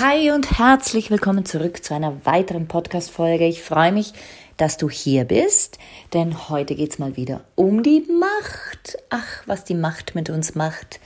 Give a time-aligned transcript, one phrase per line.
[0.00, 3.46] Hi und herzlich willkommen zurück zu einer weiteren Podcast-Folge.
[3.46, 4.12] Ich freue mich,
[4.56, 5.78] dass du hier bist,
[6.12, 8.98] denn heute geht es mal wieder um die Macht.
[9.10, 10.98] Ach, was die Macht mit uns macht.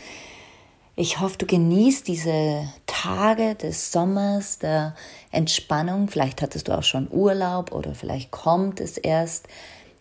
[0.96, 4.96] Ich hoffe, du genießt diese Tage des Sommers, der
[5.32, 6.08] Entspannung.
[6.08, 9.48] Vielleicht hattest du auch schon Urlaub oder vielleicht kommt es erst.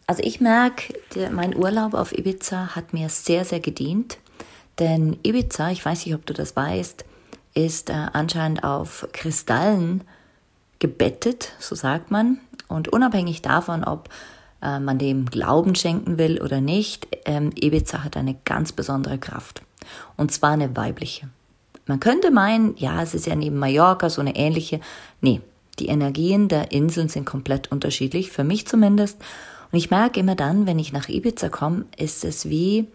[0.08, 0.94] Also ich merke,
[1.34, 4.18] mein Urlaub auf Ibiza hat mir sehr, sehr gedient.
[4.80, 7.04] Denn Ibiza, ich weiß nicht, ob du das weißt,
[7.58, 10.04] ist äh, anscheinend auf Kristallen
[10.78, 12.40] gebettet, so sagt man.
[12.68, 14.10] Und unabhängig davon, ob
[14.62, 19.64] äh, man dem Glauben schenken will oder nicht, ähm, Ibiza hat eine ganz besondere Kraft.
[20.18, 21.30] Und zwar eine weibliche.
[21.88, 24.80] Man könnte meinen, ja, es ist ja neben Mallorca so eine ähnliche.
[25.22, 25.42] Nee,
[25.80, 29.18] die Energien der Inseln sind komplett unterschiedlich, für mich zumindest.
[29.72, 32.88] Und ich merke immer dann, wenn ich nach Ibiza komme, ist es wie,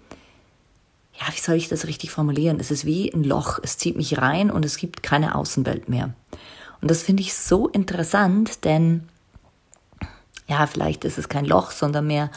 [1.18, 2.58] ja, wie soll ich das richtig formulieren?
[2.58, 3.58] Es ist wie ein Loch.
[3.62, 6.14] Es zieht mich rein und es gibt keine Außenwelt mehr.
[6.80, 9.08] Und das finde ich so interessant, denn
[10.48, 12.30] ja, vielleicht ist es kein Loch, sondern mehr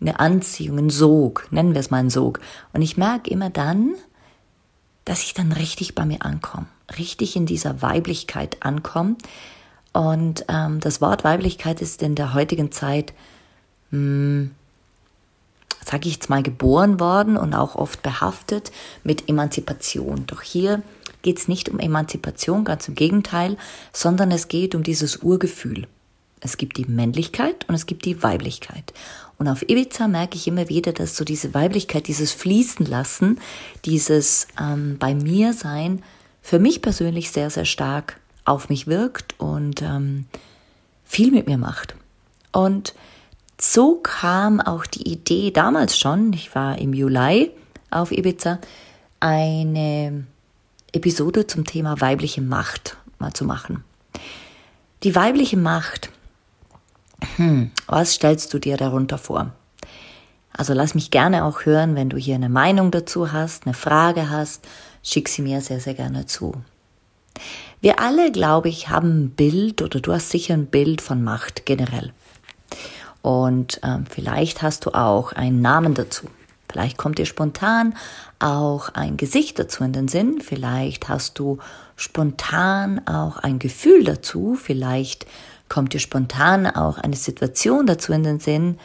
[0.00, 2.40] eine Anziehung, ein Sog, nennen wir es mal ein Sog.
[2.72, 3.94] Und ich merke immer dann,
[5.04, 6.66] dass ich dann richtig bei mir ankomme,
[6.98, 9.16] richtig in dieser Weiblichkeit ankomme.
[9.92, 13.14] Und ähm, das Wort Weiblichkeit ist in der heutigen Zeit
[13.90, 14.50] mh, hm,
[15.86, 18.72] sage ich jetzt mal, geboren worden und auch oft behaftet
[19.04, 20.24] mit Emanzipation.
[20.26, 20.82] Doch hier
[21.22, 23.56] geht es nicht um Emanzipation, ganz im Gegenteil,
[23.92, 25.86] sondern es geht um dieses Urgefühl.
[26.40, 28.92] Es gibt die Männlichkeit und es gibt die Weiblichkeit.
[29.38, 33.38] Und auf Ibiza merke ich immer wieder, dass so diese Weiblichkeit, dieses Fließen lassen,
[33.84, 36.02] dieses ähm, bei mir sein,
[36.42, 40.26] für mich persönlich sehr, sehr stark auf mich wirkt und ähm,
[41.04, 41.96] viel mit mir macht.
[42.52, 42.94] Und
[43.60, 47.50] so kam auch die Idee damals schon, ich war im Juli
[47.90, 48.58] auf Ibiza,
[49.20, 50.24] eine
[50.92, 53.84] Episode zum Thema weibliche Macht mal zu machen.
[55.02, 56.10] Die weibliche Macht,
[57.36, 59.52] hm, was stellst du dir darunter vor?
[60.52, 64.30] Also lass mich gerne auch hören, wenn du hier eine Meinung dazu hast, eine Frage
[64.30, 64.66] hast,
[65.02, 66.54] schick sie mir sehr, sehr gerne zu.
[67.80, 71.66] Wir alle, glaube ich, haben ein Bild oder du hast sicher ein Bild von Macht
[71.66, 72.12] generell.
[73.26, 76.28] Und ähm, vielleicht hast du auch einen Namen dazu.
[76.70, 77.96] Vielleicht kommt dir spontan
[78.38, 80.40] auch ein Gesicht dazu in den Sinn.
[80.40, 81.58] Vielleicht hast du
[81.96, 84.54] spontan auch ein Gefühl dazu.
[84.54, 85.26] Vielleicht
[85.68, 88.78] kommt dir spontan auch eine Situation dazu in den Sinn.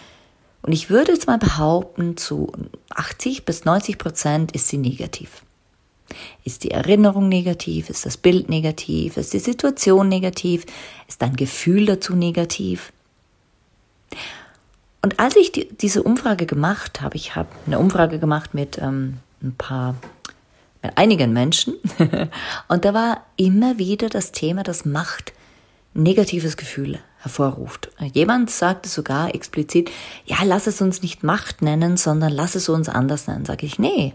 [0.64, 2.52] Und ich würde jetzt mal behaupten, zu
[2.96, 5.44] 80 bis 90 Prozent ist sie negativ.
[6.44, 7.92] Ist die Erinnerung negativ?
[7.92, 9.18] Ist das Bild negativ?
[9.18, 10.66] Ist die Situation negativ?
[11.08, 12.92] Ist dein Gefühl dazu negativ?
[15.02, 19.18] Und als ich die, diese Umfrage gemacht habe, ich habe eine Umfrage gemacht mit ähm,
[19.42, 19.96] ein paar,
[20.84, 21.76] mit einigen Menschen,
[22.68, 25.34] und da war immer wieder das Thema, das Macht
[25.94, 27.92] negatives Gefühl hervorruft.
[28.14, 29.92] Jemand sagte sogar explizit,
[30.26, 33.46] ja, lass es uns nicht Macht nennen, sondern lass es uns anders nennen.
[33.46, 34.14] Sage ich, nee,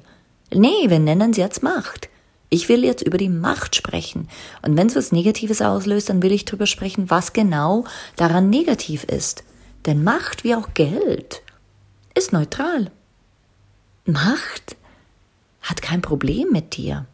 [0.53, 2.09] nee, wir nennen es jetzt Macht.
[2.49, 4.29] Ich will jetzt über die Macht sprechen.
[4.63, 7.85] Und wenn es was Negatives auslöst, dann will ich darüber sprechen, was genau
[8.17, 9.45] daran negativ ist.
[9.87, 11.43] Denn Macht wie auch Geld
[12.15, 12.91] ist neutral.
[14.05, 14.77] Macht
[15.63, 17.07] hat kein Problem mit dir.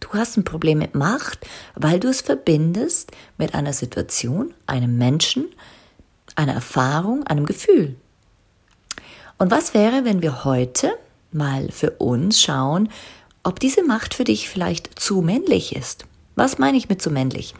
[0.00, 5.48] Du hast ein Problem mit Macht, weil du es verbindest mit einer Situation, einem Menschen,
[6.36, 7.96] einer Erfahrung, einem Gefühl.
[9.38, 10.92] Und was wäre, wenn wir heute
[11.32, 12.90] mal für uns schauen,
[13.42, 16.06] ob diese Macht für dich vielleicht zu männlich ist?
[16.34, 17.54] Was meine ich mit zu männlich?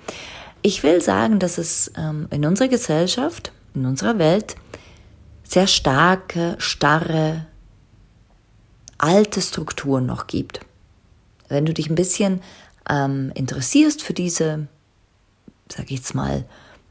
[0.62, 4.56] Ich will sagen, dass es ähm, in unserer Gesellschaft in unserer Welt
[5.50, 7.46] sehr starke, starre,
[8.98, 10.60] alte Strukturen noch gibt.
[11.48, 12.40] Wenn du dich ein bisschen
[12.88, 14.68] ähm, interessierst für diese,
[15.68, 16.44] sag ich jetzt mal,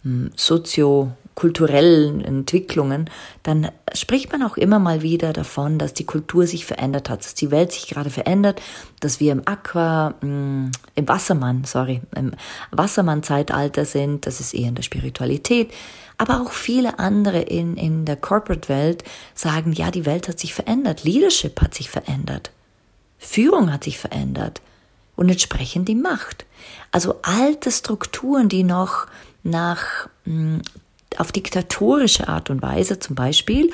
[0.03, 3.09] hm, soziokulturellen Entwicklungen,
[3.43, 7.35] dann spricht man auch immer mal wieder davon, dass die Kultur sich verändert hat, dass
[7.35, 8.61] die Welt sich gerade verändert,
[8.99, 12.33] dass wir im Aqua, hm, im Wassermann, sorry, im
[12.71, 15.71] Wassermann-Zeitalter sind, das ist eher in der Spiritualität,
[16.19, 21.05] aber auch viele andere in, in der Corporate-Welt sagen, ja, die Welt hat sich verändert,
[21.05, 22.51] Leadership hat sich verändert,
[23.17, 24.61] Führung hat sich verändert.
[25.15, 26.45] Und entsprechend die Macht.
[26.91, 29.07] Also alte Strukturen, die noch
[29.43, 30.61] nach, hm,
[31.17, 33.71] auf diktatorische Art und Weise zum Beispiel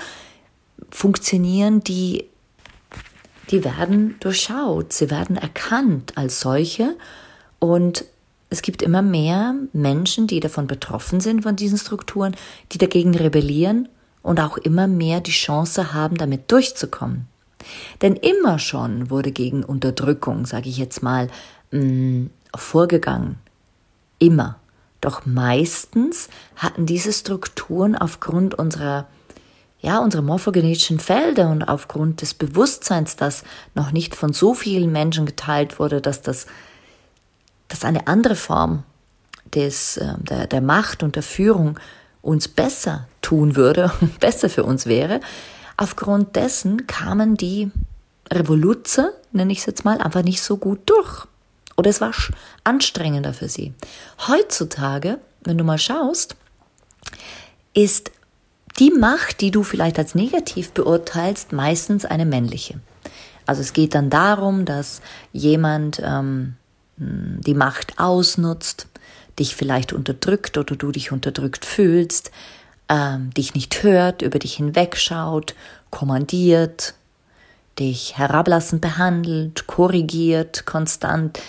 [0.89, 2.25] funktionieren, die,
[3.51, 6.95] die werden durchschaut, sie werden erkannt als solche.
[7.59, 8.05] Und
[8.49, 12.35] es gibt immer mehr Menschen, die davon betroffen sind, von diesen Strukturen,
[12.71, 13.89] die dagegen rebellieren
[14.21, 17.27] und auch immer mehr die Chance haben, damit durchzukommen.
[18.01, 21.29] Denn immer schon wurde gegen Unterdrückung, sage ich jetzt mal,
[21.71, 23.37] mm, vorgegangen.
[24.19, 24.59] Immer.
[25.01, 29.07] Doch meistens hatten diese Strukturen aufgrund unserer
[29.81, 33.43] ja, unsere morphogenetischen Felder und aufgrund des Bewusstseins, das
[33.75, 36.47] noch nicht von so vielen Menschen geteilt wurde, dass das
[37.75, 38.83] dass eine andere Form
[39.53, 41.77] des, äh, der, der Macht und der Führung
[42.21, 43.91] uns besser tun würde,
[44.21, 45.19] besser für uns wäre.
[45.75, 47.69] Aufgrund dessen kamen die
[48.31, 51.25] Revoluzer, nenne ich es jetzt mal, einfach nicht so gut durch.
[51.75, 52.13] Oder es war
[52.63, 53.73] anstrengender für sie.
[54.25, 56.37] Heutzutage, wenn du mal schaust,
[57.73, 58.11] ist
[58.79, 62.79] die Macht, die du vielleicht als negativ beurteilst, meistens eine männliche.
[63.45, 65.01] Also es geht dann darum, dass
[65.33, 66.55] jemand ähm,
[66.97, 68.87] die Macht ausnutzt,
[69.39, 72.31] dich vielleicht unterdrückt oder du dich unterdrückt fühlst,
[72.87, 75.55] ähm, dich nicht hört, über dich hinwegschaut,
[75.89, 76.93] kommandiert,
[77.79, 81.39] dich herablassend behandelt, korrigiert, konstant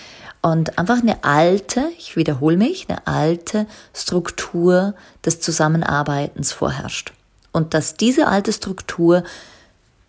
[0.41, 4.93] und einfach eine alte, ich wiederhole mich, eine alte Struktur
[5.25, 7.13] des Zusammenarbeitens vorherrscht.
[7.51, 9.23] Und dass diese alte Struktur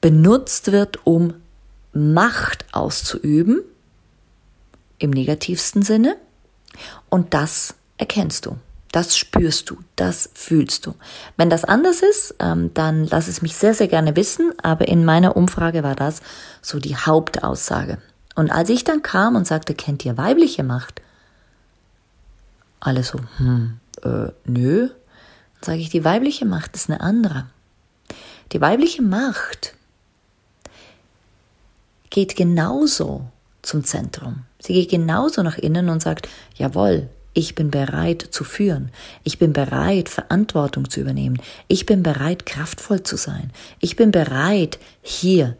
[0.01, 1.35] benutzt wird, um
[1.93, 3.63] Macht auszuüben,
[4.99, 6.17] im negativsten Sinne.
[7.09, 8.57] Und das erkennst du,
[8.93, 10.95] das spürst du, das fühlst du.
[11.37, 14.53] Wenn das anders ist, ähm, dann lass es mich sehr, sehr gerne wissen.
[14.63, 16.21] Aber in meiner Umfrage war das
[16.63, 17.99] so die Hauptaussage.
[18.35, 21.03] Und als ich dann kam und sagte, kennt ihr weibliche Macht?
[22.81, 24.89] Alle so, hm, äh, nö.
[24.89, 27.47] Dann sage ich, die weibliche Macht ist eine andere.
[28.53, 29.75] Die weibliche Macht
[32.11, 33.27] geht genauso
[33.63, 34.45] zum Zentrum.
[34.61, 38.91] Sie geht genauso nach innen und sagt, jawohl, ich bin bereit zu führen.
[39.23, 41.41] Ich bin bereit, Verantwortung zu übernehmen.
[41.69, 43.53] Ich bin bereit, kraftvoll zu sein.
[43.81, 45.57] Ich bin bereit, hier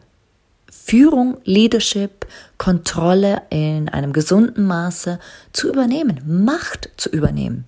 [0.71, 5.19] Führung, Leadership, Kontrolle in einem gesunden Maße
[5.53, 7.67] zu übernehmen, Macht zu übernehmen.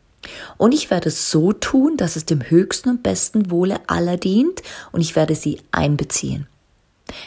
[0.57, 4.63] Und ich werde es so tun, dass es dem höchsten und besten Wohle aller dient
[4.91, 6.47] und ich werde sie einbeziehen.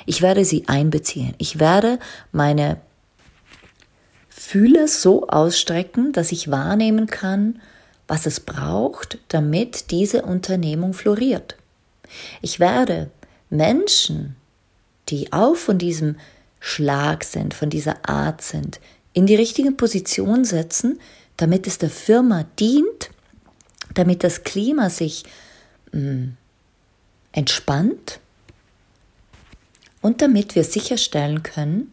[0.06, 1.34] Ich werde sie einbeziehen.
[1.38, 2.00] Ich werde
[2.32, 2.82] meine
[4.36, 7.62] Fühle so ausstrecken, dass ich wahrnehmen kann,
[8.08, 11.56] was es braucht, damit diese Unternehmung floriert.
[12.42, 13.12] Ich werde
[13.50, 14.36] Menschen,
[15.10, 16.18] die auch von diesem
[16.60, 18.80] Schlag sind, von dieser Art sind,
[19.14, 21.00] in die richtige Position setzen,
[21.38, 23.12] damit es der Firma dient,
[23.94, 25.26] damit das Klima sich
[25.92, 26.38] mh, hm,
[27.34, 28.20] entspannt
[30.02, 31.92] und damit wir sicherstellen können,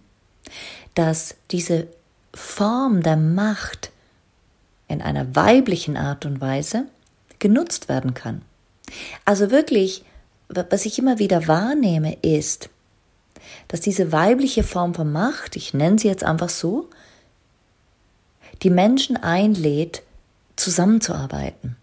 [0.95, 1.87] dass diese
[2.35, 3.91] Form der Macht
[4.89, 6.87] in einer weiblichen Art und Weise
[7.39, 8.43] genutzt werden kann.
[9.25, 10.05] Also wirklich,
[10.49, 12.71] was ich immer wieder wahrnehme, ist,
[13.69, 16.89] dass diese weibliche Form von Macht, ich nenne sie jetzt einfach so,
[18.63, 20.03] die Menschen einlädt,
[20.57, 21.77] zusammenzuarbeiten,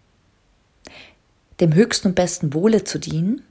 [1.60, 3.42] dem höchsten und besten Wohle zu dienen.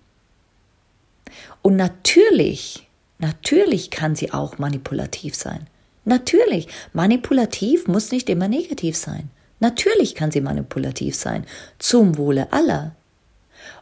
[1.62, 2.88] Und natürlich,
[3.18, 5.68] natürlich kann sie auch manipulativ sein.
[6.08, 9.30] Natürlich, manipulativ muss nicht immer negativ sein.
[9.60, 11.46] Natürlich kann sie manipulativ sein,
[11.80, 12.96] zum Wohle aller.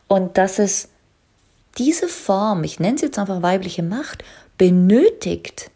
[0.07, 0.89] Und dass es
[1.77, 4.23] diese Form, ich nenne es jetzt einfach weibliche Macht,
[4.57, 5.69] benötigt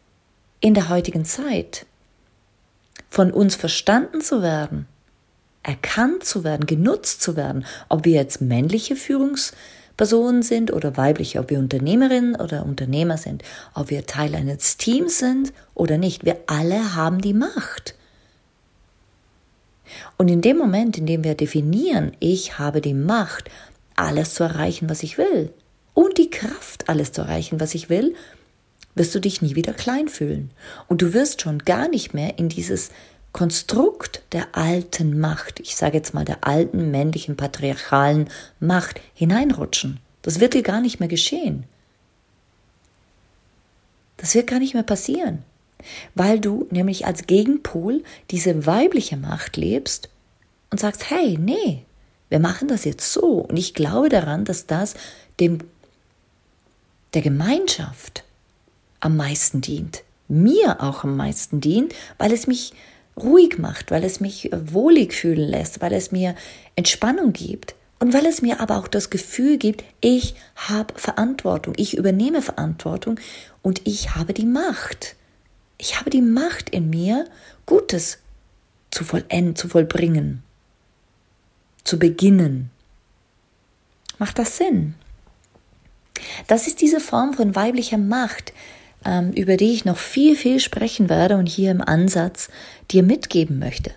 [0.59, 1.85] in der heutigen Zeit,
[3.11, 4.87] von uns verstanden zu werden,
[5.61, 9.53] erkannt zu werden, genutzt zu werden, ob wir jetzt männliche Führungs-
[9.99, 15.19] Personen sind oder weibliche, ob wir Unternehmerinnen oder Unternehmer sind, ob wir Teil eines Teams
[15.19, 16.23] sind oder nicht.
[16.23, 17.95] Wir alle haben die Macht.
[20.17, 23.49] Und in dem Moment, in dem wir definieren, ich habe die Macht,
[23.97, 25.51] alles zu erreichen, was ich will,
[25.93, 28.15] und die Kraft, alles zu erreichen, was ich will,
[28.95, 30.51] wirst du dich nie wieder klein fühlen.
[30.87, 32.91] Und du wirst schon gar nicht mehr in dieses
[33.31, 39.99] Konstrukt der alten Macht, ich sage jetzt mal der alten männlichen patriarchalen Macht hineinrutschen.
[40.21, 41.65] Das wird dir gar nicht mehr geschehen.
[44.17, 45.43] Das wird gar nicht mehr passieren,
[46.13, 50.09] weil du nämlich als Gegenpol diese weibliche Macht lebst
[50.71, 51.85] und sagst, hey, nee,
[52.27, 53.39] wir machen das jetzt so.
[53.39, 54.95] Und ich glaube daran, dass das
[55.39, 55.59] dem,
[57.13, 58.23] der Gemeinschaft
[58.99, 62.73] am meisten dient, mir auch am meisten dient, weil es mich
[63.19, 66.35] ruhig macht, weil es mich wohlig fühlen lässt, weil es mir
[66.75, 71.97] Entspannung gibt und weil es mir aber auch das Gefühl gibt, ich habe Verantwortung, ich
[71.97, 73.19] übernehme Verantwortung
[73.61, 75.15] und ich habe die Macht.
[75.77, 77.25] Ich habe die Macht in mir,
[77.65, 78.19] Gutes
[78.91, 80.43] zu vollenden, zu vollbringen,
[81.83, 82.71] zu beginnen.
[84.17, 84.95] Macht das Sinn?
[86.47, 88.53] Das ist diese Form von weiblicher Macht,
[89.33, 92.49] über die ich noch viel, viel sprechen werde und hier im Ansatz
[92.91, 93.91] dir mitgeben möchte.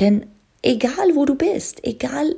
[0.00, 0.26] Denn
[0.62, 2.34] egal wo du bist, egal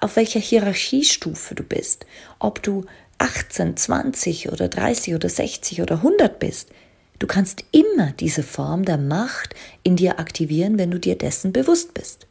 [0.00, 2.04] auf welcher Hierarchiestufe du bist,
[2.38, 2.84] ob du
[3.18, 6.70] 18, 20 oder 30 oder 60 oder 100 bist,
[7.18, 11.94] du kannst immer diese Form der Macht in dir aktivieren, wenn du dir dessen bewusst
[11.94, 12.26] bist.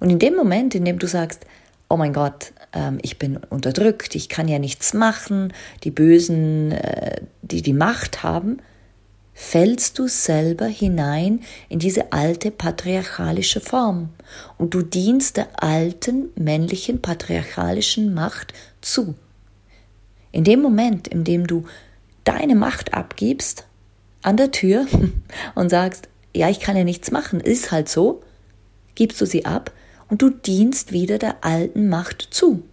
[0.00, 1.46] Und in dem Moment, in dem du sagst,
[1.88, 5.52] oh mein Gott, ähm, ich bin unterdrückt, ich kann ja nichts machen,
[5.84, 7.20] die Bösen, äh,
[7.54, 8.58] die die Macht haben,
[9.32, 14.08] fällst du selber hinein in diese alte patriarchalische Form
[14.58, 19.14] und du dienst der alten männlichen patriarchalischen Macht zu.
[20.32, 21.64] In dem Moment, in dem du
[22.24, 23.66] deine Macht abgibst
[24.22, 24.86] an der Tür
[25.54, 28.22] und sagst, ja, ich kann ja nichts machen, ist halt so,
[28.96, 29.72] gibst du sie ab
[30.08, 32.64] und du dienst wieder der alten Macht zu.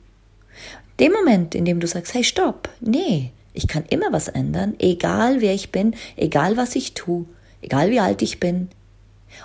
[0.99, 5.41] Dem Moment, in dem du sagst, hey, stopp, nee, ich kann immer was ändern, egal
[5.41, 7.25] wer ich bin, egal was ich tue,
[7.61, 8.69] egal wie alt ich bin.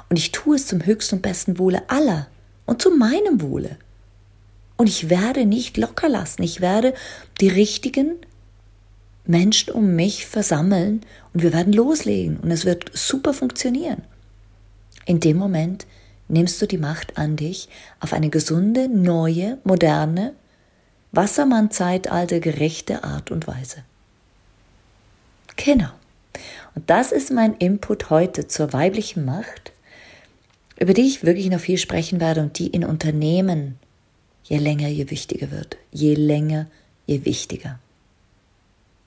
[0.08, 2.28] Und ich tue es zum höchsten und besten Wohle aller
[2.66, 3.76] und zu meinem Wohle.
[4.76, 6.94] Und ich werde nicht locker lassen, ich werde
[7.40, 8.16] die richtigen
[9.24, 11.00] Menschen um mich versammeln
[11.32, 14.02] und wir werden loslegen und es wird super funktionieren.
[15.04, 15.86] In dem Moment
[16.28, 17.68] nimmst du die Macht an dich
[18.00, 20.34] auf eine gesunde, neue, moderne,
[21.12, 23.84] Wassermann-Zeitalter gerechte Art und Weise.
[25.56, 25.90] Genau.
[26.74, 29.72] Und das ist mein Input heute zur weiblichen Macht,
[30.78, 33.78] über die ich wirklich noch viel sprechen werde und die in Unternehmen
[34.44, 35.76] je länger, je wichtiger wird.
[35.90, 36.66] Je länger,
[37.06, 37.78] je wichtiger.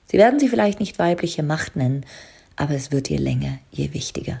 [0.08, 2.04] Sie werden sie vielleicht nicht weibliche Macht nennen,
[2.56, 4.40] aber es wird je länger, je wichtiger.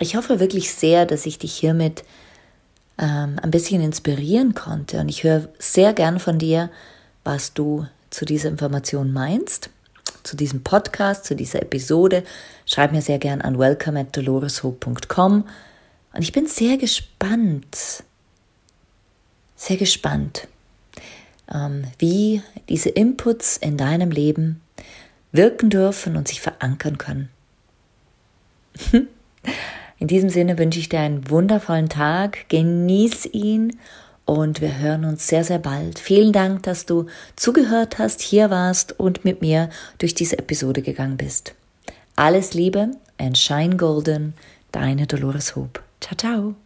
[0.00, 2.02] Ich hoffe wirklich sehr, dass ich dich hiermit
[2.98, 6.70] ähm, ein bisschen inspirieren konnte und ich höre sehr gern von dir,
[7.22, 9.70] was du zu dieser Information meinst
[10.22, 12.24] zu diesem Podcast, zu dieser Episode,
[12.66, 15.44] schreib mir sehr gern an welcome at doloreshope.com.
[16.14, 18.04] Und ich bin sehr gespannt,
[19.56, 20.48] sehr gespannt,
[21.52, 24.60] ähm, wie diese Inputs in deinem Leben
[25.32, 27.30] wirken dürfen und sich verankern können.
[29.98, 33.78] In diesem Sinne wünsche ich dir einen wundervollen Tag, genieß ihn
[34.32, 35.98] und wir hören uns sehr, sehr bald.
[35.98, 41.16] Vielen Dank, dass du zugehört hast, hier warst und mit mir durch diese Episode gegangen
[41.16, 41.54] bist.
[42.16, 44.34] Alles Liebe and shine golden,
[44.70, 45.80] deine Dolores Hope.
[46.00, 46.61] Ciao, ciao.